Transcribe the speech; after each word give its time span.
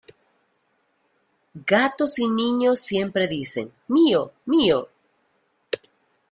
Gatos 1.55 2.17
y 2.17 2.27
niños 2.27 2.79
siempre 2.79 3.27
dicen: 3.27 3.71
mío, 3.87 4.31
mío. 4.47 4.89